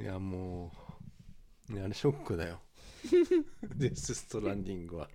[0.00, 0.72] いやも
[1.68, 2.60] うねあれショックだよ。
[3.76, 5.08] デス・ストランディングは。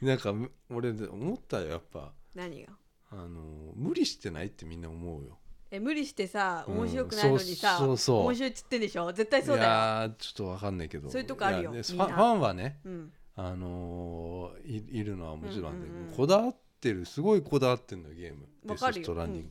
[0.00, 2.12] なんかむ俺で思ったよやっぱ。
[2.34, 2.72] 何が？
[3.10, 5.38] あの無理してないってみんな思うよ。
[5.70, 6.78] え無理してさうん。
[6.78, 8.16] 面白くないのにさ、そうそうそう。
[8.26, 9.12] 面白いっつってんでしょ？
[9.12, 9.70] 絶対そういだよ。
[9.70, 11.08] やーちょっとわかんないけど。
[11.10, 11.72] そういうとこあるよ。
[11.72, 13.12] いやでファンファンはねうん。
[13.34, 18.48] あのーいいるのはもちろんあるんだけど、うんうんうんこだわってるすごいこだわってんのよゲーム。
[18.64, 19.50] デス・ストランディング、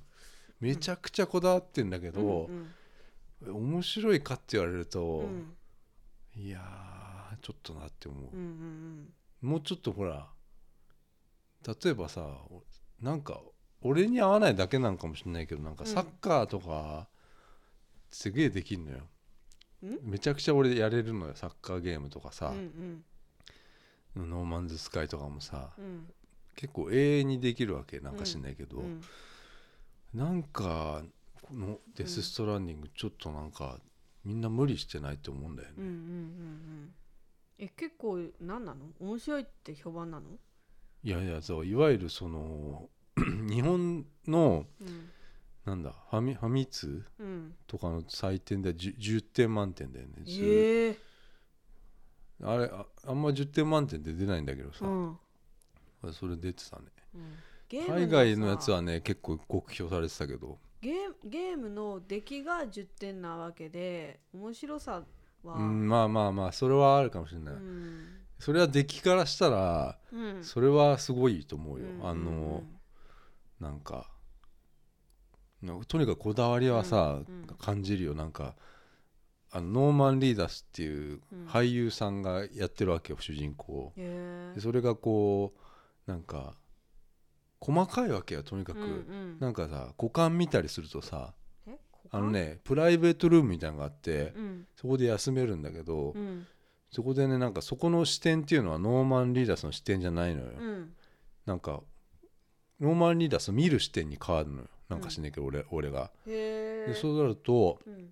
[0.59, 2.69] めちゃくちゃこだわってんだけどう、ん
[3.47, 5.25] 面白いかって言われると、うん。
[5.25, 5.57] うん
[6.33, 10.29] いやーちょっとなって思う、うんうんもうちょっとほら
[11.67, 12.63] 例えばさお
[13.01, 13.41] なんか
[13.81, 15.89] 俺に合わないだけなんかもしれないけどなんかうん。
[15.89, 17.09] サッカーとか
[18.09, 18.99] すげえできんのよ、
[19.83, 20.09] ん？
[20.09, 23.03] めちゃくちゃ俺やれるのよサッカーゲームとかうさん、
[24.15, 24.29] うん。
[24.29, 26.07] ノーマンズスカイとかもさうん。
[26.55, 29.01] 結構永遠にできるわけなんか知んないけど、うん
[30.13, 31.07] なんかこ
[31.53, 33.79] のデス・ストランディングちょっとなんか
[34.23, 36.93] みんな無理してないと思うんだよね、うんうんうんうん。
[37.59, 38.85] え結構何なの？
[38.99, 40.25] 面白いって評判なの？
[41.03, 42.89] いやいやそういわゆるその
[43.49, 45.09] 日本のうん。
[45.63, 47.03] なんだファミファミ通？
[47.19, 47.53] うん。
[47.67, 50.97] とかの採点では 10, 10点満点だよね、ずええ
[52.43, 55.17] あれああんま10点満点で出ないんだけどさ、うん。
[56.13, 56.85] それ出てたね。
[57.15, 57.37] うん。
[57.79, 65.03] 海外のやつさはね結構酷評されてたけどゲーゲームの出来が10点なわけで面白さ
[65.43, 65.55] は。
[65.55, 68.05] うんまあまあまあそれはあるかもしれない、うん。
[68.39, 70.43] それは出来からしたらうん。
[70.43, 72.63] それはすごいと思うよ、うんあの
[73.59, 74.09] なんか
[75.61, 77.19] なとにかくこだわりはさ、
[77.59, 78.15] 感じるよ。
[78.15, 78.55] なんか
[79.51, 81.45] あのノーマン・リーダスっていううん。
[81.47, 83.93] 俳優さんがやってるわけよ主人公
[84.57, 85.53] それがこ
[86.07, 86.55] うなんか
[87.61, 89.37] 細かいわけよとにかく、うんうん。
[89.39, 91.33] なんかさ股間見たりするとさ
[91.67, 91.77] え？
[92.09, 94.65] あのねプライベートルームみたいなのがあって、うん。
[94.75, 96.47] そこで休めるんだけど、うん。
[96.91, 100.93] そこでねなんかそこの視点っていうのはノーマン・リーダスの視点じゃないのよ、うん。
[101.45, 101.81] なんか
[102.79, 104.67] ノーマン・リーダスを見る視点に変わるのよ。
[104.89, 106.11] なんかしんないけど、俺俺が。
[106.27, 108.09] へえでそうなるとうん。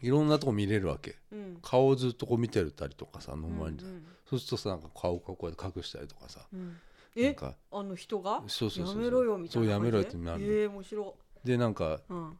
[0.00, 1.16] いろんなとこ見れるわけ。
[1.32, 1.58] うん。
[1.60, 4.04] 顔をずっとこう見てるたりとかさノーマン・リーダス、うん。
[4.30, 6.46] そうするとさなんか顔をこうやって隠したりとかさ。
[6.52, 6.76] うん
[7.16, 7.56] なんえか。
[7.70, 8.42] あの人が？
[8.46, 9.02] そうそうそうそう。
[9.04, 10.46] やめろよみたいなそうやめろよってなるの。
[10.46, 11.16] ええ面白。
[11.44, 12.38] でなんかうん。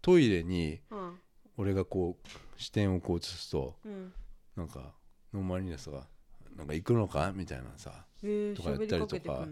[0.00, 1.18] トイレにうん。
[1.56, 2.28] 俺がこう
[2.60, 4.12] 視点をこう映すとうん。
[4.56, 4.94] なんか
[5.32, 6.06] ノーマン・リーダスが
[6.56, 9.46] 「なんか行くのか?」みたいなさええとかやったりとか。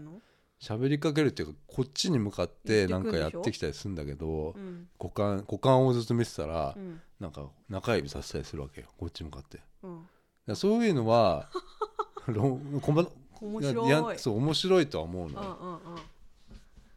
[0.59, 4.89] 喋りかけるっていうかこっちに向かってなんかや言ってきたりするんだけどうん。
[4.99, 6.99] 股間股間をずっと見てたらうん。
[7.19, 8.87] なんか中指させたりするわけよ。
[8.97, 9.61] こっち向かって。
[9.83, 10.07] うん。
[10.47, 11.49] らそういうのは
[12.25, 13.07] ろこま
[13.45, 14.19] 面白い。
[14.19, 15.57] そう面白いとは思うのよ。
[15.61, 16.01] うんうんうん。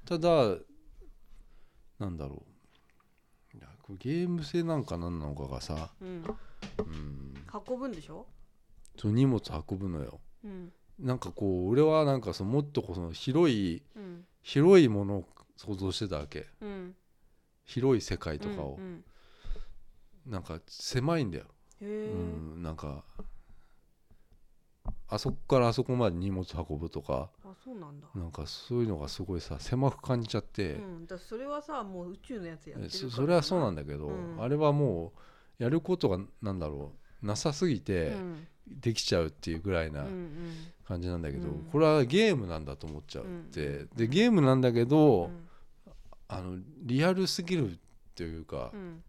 [0.07, 0.57] ただ
[1.99, 2.43] なんだろ
[3.55, 3.57] う。
[3.57, 5.91] いやこれゲーム性なんか何なのかがさ。
[6.01, 6.25] うん。
[6.79, 7.35] うん。
[7.69, 8.27] 運ぶんでしょ？
[8.97, 10.21] その荷物運ぶのよ。
[10.45, 10.73] うん。
[10.99, 14.25] なんかこう俺はなんかそのもっとこの広いうん。
[14.43, 15.25] 広いものを
[15.57, 16.47] 想像してたわけ。
[16.61, 16.95] うん。
[17.65, 18.77] 広い世界とかを。
[18.79, 19.05] うんうん。
[20.27, 21.45] なんか狭いんだよ。
[21.83, 23.05] へうえんなんか
[25.13, 28.07] あそこからあそこまで荷物運ぶとかあそうなんだ。
[28.15, 31.07] なんかそういうのがすごいさ狭く感じちゃって、うん。
[31.07, 34.37] だそれはさもう宇宙のやつやってるそそれはそうなんだけど、うん。
[34.41, 35.13] あれはも
[35.59, 38.47] うやることがなんだろうなさすぎてうん。
[38.69, 40.53] できちゃうっていうぐらいなうんうん。
[40.87, 41.65] 感じなんだけど、うん。
[41.73, 43.89] これはゲームなんだと思っちゃうって、うん。
[43.97, 45.49] でゲームなんだけど、うん。
[46.29, 47.77] あのリアルすぎるっ
[48.15, 49.03] ていうか、うん。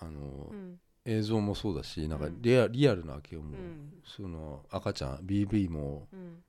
[0.00, 2.42] あのうん映像もそうだしなんかうん。
[2.42, 3.92] リア,、リアルなわけよもう、うん。
[4.04, 6.42] その赤ちゃん BB もうん。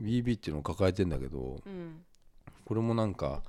[0.00, 2.04] BB っていうのを抱えてんだけどうん。
[2.64, 3.42] これもなんか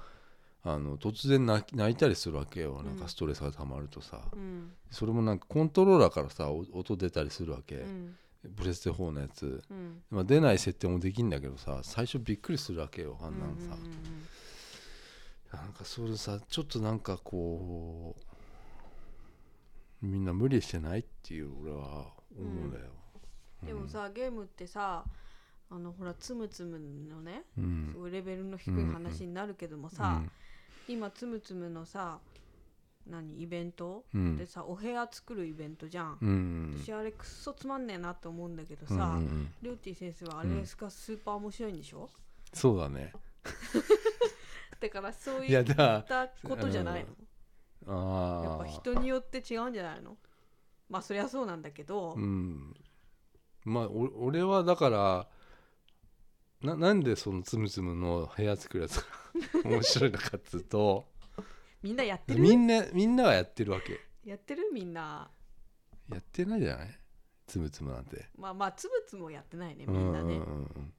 [0.64, 2.82] あの突然泣いたりするわけよ。
[2.84, 2.94] なん。
[2.94, 4.72] うんかストレスが溜まるとさ、うん。
[4.92, 8.16] それもなんかコントローラーからさお音出たりするわけ、うん。
[8.56, 10.02] プレステ4のやつ、うん。
[10.10, 13.76] まあ、出ない設定もできんだけどさ最初びっくりするわけよあんなんさ、
[15.58, 18.29] なんかそれさちょっとなんかこう
[20.40, 22.86] 無理してないっていう俺は思うんだよ、
[23.66, 25.04] でもさゲームってさ
[25.70, 27.90] あのほらつむつむのねうん。
[27.92, 30.22] すごいレベルの低い話になるけどもさ、
[30.88, 32.20] 今つむつむのさ
[33.06, 34.38] 何イベント、うん。
[34.38, 36.76] でさお部屋作るイベントじゃん、うん。
[36.84, 39.54] 私あれくっそつまんねえなと思うんだけどうんさ、うんうん。
[39.62, 42.10] りょうてぃ先生はあれがスーパー面白いんでしょ、
[42.54, 43.12] そうだね。
[44.80, 47.10] だからそういいったことじゃないの？
[47.10, 47.16] やっ
[47.88, 50.18] ああぱ人によって違うんじゃないの？
[50.90, 52.74] まあそりゃそうなんだけど、うん。
[53.66, 55.28] まあお俺はだから
[56.62, 59.04] ななんでそのつむつむの部屋作るやつが
[59.70, 61.06] 面白いのかっつうと
[61.82, 62.40] みんなやってる？
[62.40, 64.00] みんなみんながやってるわけ。
[64.26, 64.70] やってる？
[64.74, 65.32] みんな。
[66.10, 67.00] やってないじゃない？
[67.48, 68.26] つむつむなんて。
[68.38, 70.36] まあまあつぶつぶもやってないねみんなね。
[70.36, 70.94] うんうん。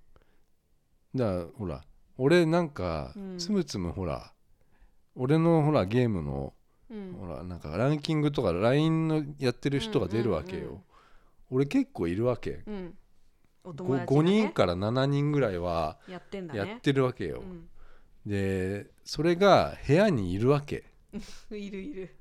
[1.15, 1.85] だからほら
[2.17, 3.39] 俺なんか、うん。
[3.39, 4.33] つむつむほら
[5.15, 6.55] 俺のほらゲームの、
[6.91, 7.13] うん。
[7.19, 10.81] ほらなんかランキングとか LINE のやってる人が出るわけよ、うんうんうん。
[11.51, 12.95] 俺結構いるわけ、うん。
[13.65, 14.31] お 5, 友達がね。
[14.43, 16.59] 人から7人ぐらいはやってんだね。
[16.59, 17.69] やってるわけよ、うん。
[18.27, 20.85] でそれが部屋にいるわけ。
[21.51, 22.17] いるいる。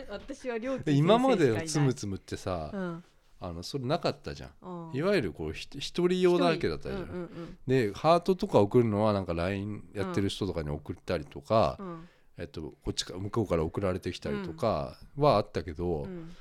[0.08, 3.04] 私は両で今までののつむつむってさ、うん。
[3.42, 4.50] あのそれなかったじゃん。
[4.90, 4.96] うん。
[4.96, 11.86] いわゆるこうひ一人用だけだったじゃん、うんうんでハートとか送るのはなんか LINE やってる人とかに送ったりとか、うん。
[11.86, 12.08] うん
[12.40, 16.34] えっと、こっちか向こうから送られてきたりとかはあったけど、うん。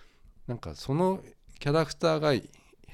[0.47, 1.21] なんかその
[1.59, 2.31] キャラクターが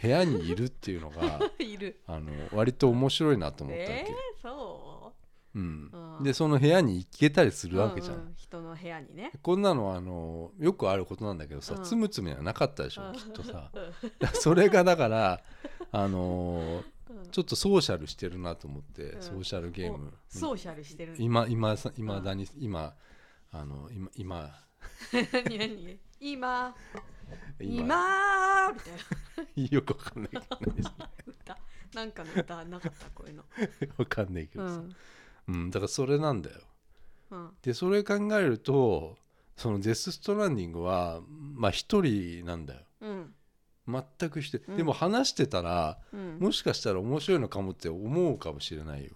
[0.01, 2.01] 部屋にいるっていうのが いる。
[2.07, 5.13] あの割と面白いなと思ったわけ、えー、そ
[5.55, 5.59] う？
[5.59, 5.91] ん。
[6.17, 6.23] うん。
[6.23, 9.31] でその部屋に行けたりすうるわけじゃん、うう人の部屋にね。
[9.41, 11.83] こんなのはあのよくあることなんだけどさ、うん。
[11.83, 13.13] つむつむにはなかったでしょ、うん。
[13.13, 13.71] きっとさ。
[13.73, 13.93] うん
[14.33, 15.43] それがだから
[15.91, 16.85] あのーうん
[17.35, 19.21] ちょっとソーシャルしてるなと思って、うん。
[19.21, 20.13] ソーシャルゲーム。
[20.33, 21.15] おソーシャルしてる。
[21.17, 22.95] 今今さ今だに今
[23.51, 24.55] あの今今。
[25.33, 25.99] 何何？
[26.21, 26.73] 今。
[27.59, 27.81] 今。
[27.83, 28.71] 今。
[28.71, 29.67] みたいな。
[29.69, 30.91] よくわかんないけど何そ
[31.27, 31.57] 歌。
[31.93, 33.09] なんかの歌なかった？
[33.09, 33.43] こういうの。
[33.81, 34.95] れ わかんないけどさ、うん。
[35.55, 36.61] うん、だからそれなんだよ。
[37.31, 37.49] うん。
[37.61, 39.17] でそれ考えると
[39.57, 42.79] そのデス・ストランディングはまあ一人なんだよ。
[42.79, 42.85] うん
[43.87, 44.77] 全くして、うん。
[44.77, 46.37] でも話してたらうん。
[46.39, 49.11] もしかしたら面白いのかもって思うかもしれないよ。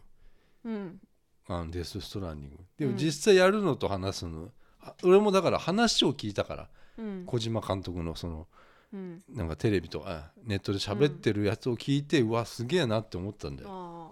[0.65, 0.99] うん。
[1.47, 2.57] あのデス・ストランディング。
[2.77, 2.97] でもうん。
[2.97, 4.51] 実際やるのと話すの、
[4.81, 7.23] あ俺もだから話を聞いたからうん。
[7.25, 8.47] 小島監督のその
[8.93, 9.23] うん。
[9.29, 14.11] なんかテレビとかネットで喋ってるやつを聞いて、うわすげえなって思ったんだよ。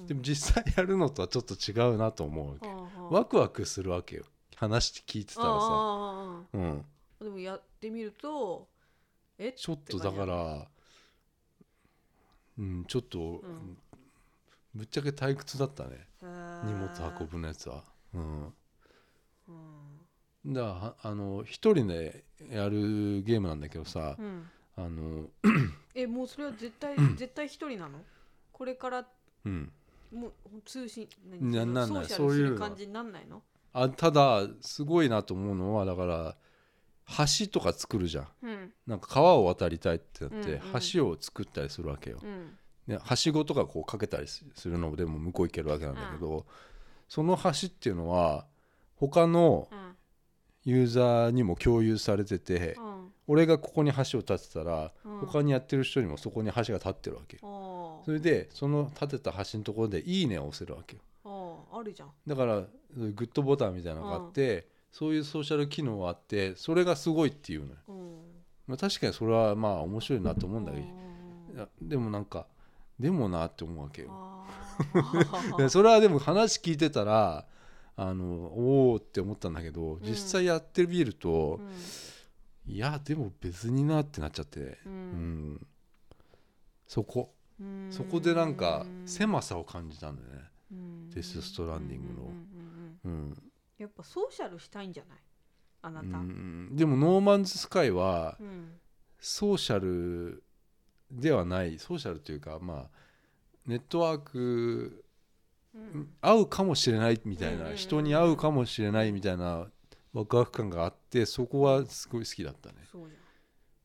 [0.00, 2.68] でも実際やるのとはちょっと違うなと思うわけ。
[3.14, 4.24] ワクワクするわけよ。
[4.56, 6.84] 話聞いてたらさ、あうん、
[7.20, 8.68] あでもやってみると
[9.38, 9.52] え？
[9.52, 10.68] ちょっとだから
[12.58, 13.78] うんちょっと、ん。
[14.74, 16.06] ぶっちゃけ退屈だったね。
[16.22, 16.88] 荷物
[17.20, 17.84] 運ぶ、ぶのやつは。
[18.14, 18.44] うん。
[19.48, 19.52] う
[20.48, 20.52] ん。
[20.54, 25.26] だからはあの一人でやるゲームなんだけどさ、うん、あの
[25.94, 28.00] えもうそれは絶対絶対一人なの？
[28.50, 29.06] これから
[29.44, 29.72] うん。
[30.12, 30.32] もう
[30.64, 31.08] 通信
[31.40, 31.86] ななんない。
[31.86, 33.42] ソーシャルそういうのする感じになんないの？
[33.72, 36.36] あただすごいなと思うのはだから
[37.40, 38.28] 橋とか作るじゃん。
[38.42, 38.72] うん。
[38.86, 40.60] なんか川を渡りたいってなって、
[40.92, 42.56] 橋を作ったりするわけよ、うん。
[42.86, 46.46] ではしごとかこうかけたりすするのでも向こう行けるわけなんだけど、
[47.08, 48.46] その橋っていうのは
[48.96, 49.96] 他のうん。
[50.64, 53.12] ユーザーにも共有されてて、うん。
[53.26, 55.18] 俺がここに橋を建てたら、うん。
[55.18, 61.02] 他にやってる人にもそこに橋が立ってるわけそれでその建てた橋のところで「いいね」を押せるわけよ。
[61.72, 62.10] あるじゃん。
[62.26, 62.68] だからグ
[63.24, 67.96] ッドボタンみたいなのがあって、そういうソーシャル機能があってそれがすごいっていうのよ、うん。
[68.68, 70.86] まあ、確かにそれはまあ面白いなと思うんだけど、
[71.80, 71.88] うん。
[71.88, 72.46] でもなんか
[73.00, 74.10] でもなって思うわけよ。
[75.70, 77.46] それはでも話聞いてたら
[77.96, 81.60] あのおおって思ったんだけど実際やってみると、
[82.66, 85.52] いやでも別になってなっちゃって、ううん。
[85.54, 85.66] ん
[86.86, 87.32] そこ。
[87.58, 87.88] うん。
[87.90, 90.42] そこでなんか狭さを感じたんだよね、
[90.72, 91.10] うん。
[91.10, 92.22] デスストランディングの。
[92.24, 92.34] うんうん
[93.04, 93.30] うんうん。
[93.30, 93.51] うん
[93.82, 95.18] やっぱソーシャルしたいんじゃない？
[95.82, 96.18] あなた。
[96.18, 96.68] うん。
[96.72, 98.72] でも No Man's Sky はうん
[99.18, 100.42] ソーシャル
[101.10, 101.78] ではない。
[101.78, 102.90] ソーシャルというかまあ
[103.66, 105.04] ネットワーク
[105.74, 106.08] うん。
[106.20, 107.62] 合うかもしれないみたいなうん。
[107.62, 109.66] うんうん人に合うかもしれないみたいな
[110.12, 112.76] ワクワク感があってそこはすごい好きだったね。
[112.90, 113.08] そう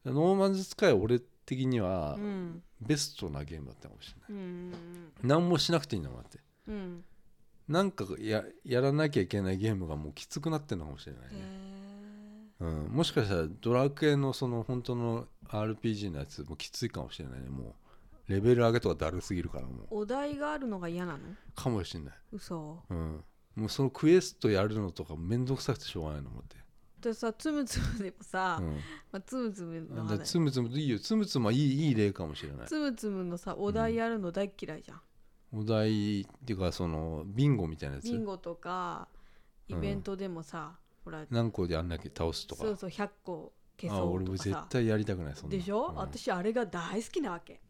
[0.05, 2.61] じ No Man's Sky は俺的にはうん。
[2.79, 4.43] ベストなゲームだったかもしれない。
[4.43, 4.71] うん
[5.23, 6.39] 何もしなくていいんだもんだって。
[6.67, 7.03] うん
[7.67, 11.39] なんかややらなきゃいけないゲームがもうきつくなってるのかもしれないへね、
[12.61, 17.49] えうん、もしかしたらドラクエのその本当の RPG のやつもきついかもしれないね。
[17.49, 17.75] も
[18.29, 19.99] うレベル上げとかだるすぎるからもう。
[19.99, 21.19] お題があるのが嫌なの？
[21.55, 22.83] かもしれない、嘘。
[22.89, 23.23] うん、
[23.55, 26.57] もうそのクエストやるのとかめんどくさくてしょうがないの思って、
[26.99, 30.23] でさつむつむでもさ、うん、まあ、つむつむの話。
[30.23, 30.99] つむつむいいよ。
[30.99, 32.67] つむつむはいいいい例かもしれない。
[32.67, 35.01] つむつむのさお題やるの大っ嫌いじゃん、
[35.53, 38.05] お題っていうかそのビンゴみたいなやつ？
[38.05, 39.07] ビンゴとか
[39.67, 42.63] イベントでもさ、ほら何個でやんなきゃ倒すとか。
[42.63, 45.95] そうそう100個消あそ俺も絶対やりたくないそんなでしょ、うん。
[45.95, 47.61] 私あれが大好きなわけ。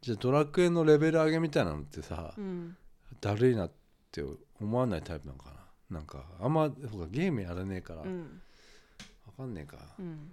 [0.00, 2.76] じゃあドラクエのレベル上げみたいなのってさ、うん。
[3.20, 3.72] だるいなっ
[4.12, 4.22] て
[4.60, 5.50] 思わないタイプなのか
[5.90, 5.98] な？
[5.98, 8.42] なんかあんまそうかゲームやらねえから、わうん。
[9.36, 10.32] かんねえか、うん。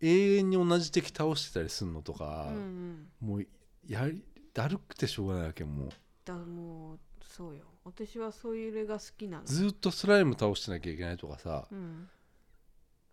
[0.00, 3.08] 永遠に同じ敵倒してたりするのとうかんう、ん。
[3.20, 3.46] もう
[3.86, 4.22] やり
[4.58, 5.88] だるくてしょうがないわけもう。
[6.24, 7.62] だもうそうよ。
[7.84, 9.44] 私はそういう例が好きなの。
[9.44, 11.68] ずっとスライム倒してなきゃいけないとかさ。
[11.70, 12.08] うん。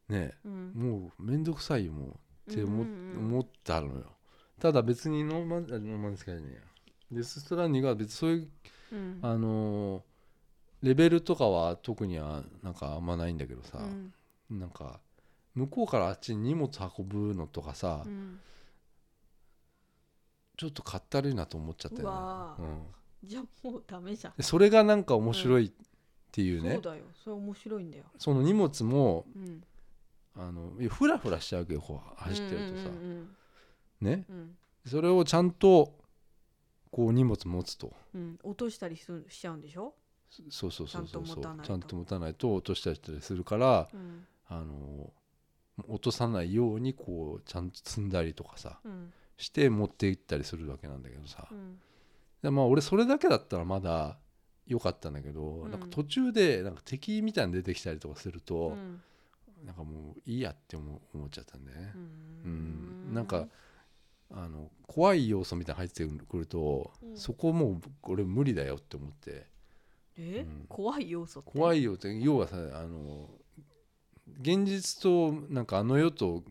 [0.10, 0.72] ねうん。
[0.74, 2.52] もうめんどくさいよもう。
[2.52, 4.06] って思,、うんうんうん思ったのよ。
[4.60, 6.62] ただ別にノーマンあノーマンスカイじゃね。
[7.12, 8.50] デスストランディングは別にそういう
[8.94, 9.20] うん。
[9.22, 10.02] あのー
[10.82, 13.82] レベルとかは特にはなんかあんまないんだけどさ、う
[14.54, 14.60] ん。
[14.60, 15.00] なんか
[15.54, 18.40] 向こうからあっちに荷物運ぶのとかさ、うん
[20.58, 22.66] ちょっとかったるいなと思っちゃったよね、
[23.24, 24.34] じゃあもうダメじゃん。
[24.38, 25.72] でそれがなんか面白いっ
[26.32, 27.04] ていうね、そうだよ。
[27.24, 28.06] それ面白いんだよ。
[28.18, 29.64] その荷物もうん。
[30.38, 33.30] あのフラフラしちゃうけどこう走ってるとさ、うん
[34.02, 34.58] ねうんうん。
[34.86, 35.94] それをちゃんと
[36.92, 37.94] こう荷物持つと。
[38.14, 38.22] うん。
[38.22, 39.94] うん落としたりするしちゃうんでしょ？
[40.50, 41.26] そうそうそうそう。
[41.26, 41.64] ちゃんと持たないと。
[41.64, 44.26] ちゃんと持たないと落としたりするからうん。
[44.48, 45.14] あの
[45.88, 48.80] 落とさないようにこうちゃんと積んだりとかさ。
[48.84, 51.78] うんして持って行ったりするわけなんだけどさ、うん。
[52.42, 54.18] でまあ俺それだけだったらまだ
[54.68, 55.72] 良かったんだけど、うん。
[55.72, 59.02] なんか途中でなんか敵みたいに出てきたりとかするうと、ん。
[59.66, 61.94] なんかもういいやって思っちゃったんでね。
[61.96, 61.98] う、
[62.48, 63.14] うん。
[63.14, 63.48] なんか
[64.32, 67.18] あの怖い要素みたいなの入ってくると、うん。
[67.18, 69.48] そこもう俺無理だよって思って。
[70.18, 70.46] え？
[70.48, 70.66] うん。
[70.70, 71.52] 怖い要素って？
[71.52, 73.30] 怖いよって要はさあの
[74.42, 76.44] 現実となんかあの世と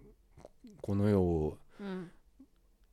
[0.80, 2.10] この世をうん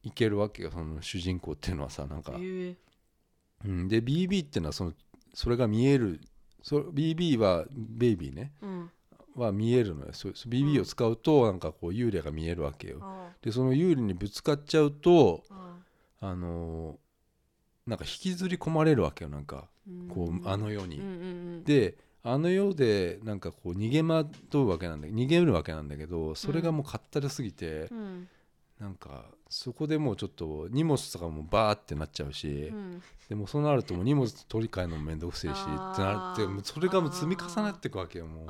[0.04, 2.76] いけるわけよその主人公っていうのはさなんか、え。
[3.66, 4.94] うん、で BB っていうのはその
[5.34, 6.20] それが見える。
[6.64, 8.52] そ BB はベイビーね。
[8.62, 8.92] えうん。
[9.36, 10.14] は見えるのよ。
[10.14, 12.98] そ BB を使うとなんかこう幽霊が見えるわけよ。
[13.02, 15.78] あでその幽霊にぶつかっちゃうとあ
[16.20, 16.98] あのー
[17.88, 19.68] なんか引きずり込まれるわけよなんか。
[20.10, 20.98] こうあの世に。
[21.00, 21.16] うんうんう
[21.60, 28.28] んであの世でなんかこう逃げ惑うわけなんだ逃げるわけなんだけどそれがもうかったるすぎて、うん
[28.82, 33.02] なんかそこでもうちょっと荷物とかもバーってなっちゃうし、うん。
[33.30, 35.70] でもそうなるともう荷物取り替えるのも面倒くせえしって
[36.02, 38.42] なってそれがもう積み重なっていくわけよも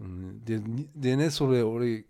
[0.00, 0.06] う。
[0.42, 2.06] でにでねそれ俺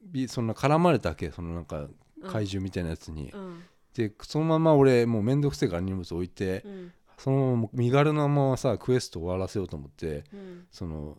[0.00, 1.88] びそんな絡まれたわけそのなんか
[2.22, 3.62] 怪獣みたいなやつに、うん。
[3.92, 6.92] でそのまま俺もう面倒くせえから荷物置いて、うん。
[7.18, 10.64] そのまま身軽なままさクエスト終わらせようと思ってうん。
[10.70, 11.18] その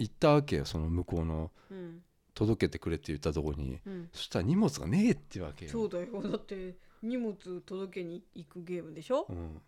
[0.00, 1.52] 行ったわけよその向こうの。
[1.70, 2.02] うん
[2.34, 4.08] 届けてくれって言ったとこにうん。
[4.12, 5.70] そしたら荷物がねえってわけよ。
[5.70, 6.22] そうだよ。
[6.22, 9.26] だって荷物届けに行くゲームでしょ？
[9.28, 9.60] うん、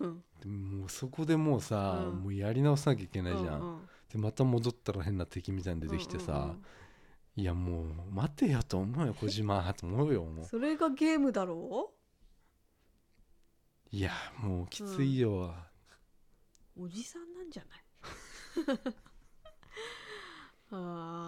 [0.00, 0.24] うん。
[0.40, 2.16] でもうそこでもうさ、うん。
[2.22, 3.80] もうやり直さなきゃいけないじゃん、うんうん。
[4.12, 6.62] でまた戻ったら変な敵みたいに出てきてさ、うんうんうん。
[7.34, 10.44] いやもう待てよと思うよ小島と思うよもう。
[10.50, 11.92] それがゲームだろ
[13.90, 15.54] いやもうきついよ、
[16.76, 17.82] うおじさんなんじゃない？
[20.70, 21.21] あー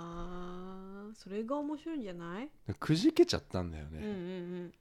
[1.24, 2.48] それが面白いんじゃない？
[2.78, 4.72] くじけちゃったんだようんね、うん。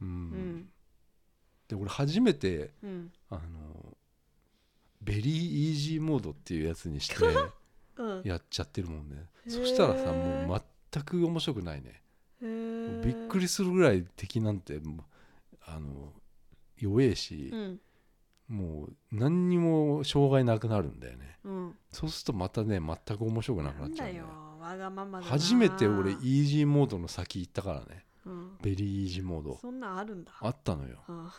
[0.00, 0.08] うん。
[0.08, 0.68] うん。
[1.68, 2.90] で俺初めてうん。
[2.90, 3.96] うんあの
[5.02, 7.16] ベリーイージーモードっていうやつにして
[7.96, 8.22] うん。
[8.24, 9.26] やっちゃってるもんね。
[9.48, 12.02] そしたらさもう全く面白くないね。
[12.40, 15.02] びっくりするぐらい敵なんても
[15.52, 16.12] うあの
[16.78, 17.80] 弱えしう、ん。
[18.48, 21.38] もう何にも障害なくなるんだよね。
[21.44, 21.78] うん。
[21.90, 24.26] そうするとまたね全く面白くなくなっちゃうんだよ
[24.70, 28.04] わがまま初めて俺イージーモードの先行ったからね。
[28.24, 28.56] うん。
[28.62, 29.58] ベリーイージーモード。
[29.60, 30.32] そんなんあるんだ。
[30.40, 30.98] あったのよ。
[31.08, 31.32] あ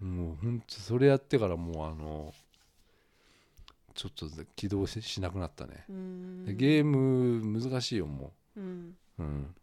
[0.00, 2.34] もうほんとそれやってからもうあの
[3.94, 5.84] ちょっと起動ししなくなったね。
[5.88, 8.60] ゲーム難しいよもう。
[8.60, 8.96] ん。
[9.18, 9.54] ううん